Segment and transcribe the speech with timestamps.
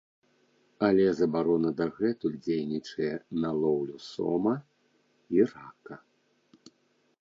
[0.87, 3.13] Але забарона дагэтуль дзейнічае
[3.45, 4.53] на лоўлю сома
[5.39, 6.05] і рака.